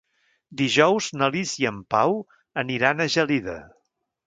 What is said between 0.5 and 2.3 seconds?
Dijous na Lis i en Pau